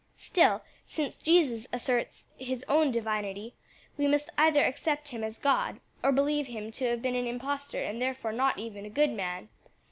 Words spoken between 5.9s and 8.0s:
or believe him to have been an impostor